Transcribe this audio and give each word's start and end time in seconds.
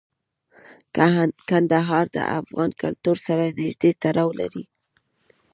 کندهار 1.49 2.05
د 2.15 2.17
افغان 2.39 2.71
کلتور 2.81 3.17
سره 3.27 3.43
نږدې 3.59 3.91
تړاو 4.03 4.29
لري. 4.39 4.63